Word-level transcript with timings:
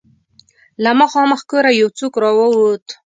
له 0.83 0.91
مخامخ 1.01 1.39
کوره 1.49 1.71
يو 1.79 1.87
څوک 1.97 2.13
را 2.23 2.31
ووت. 2.37 2.85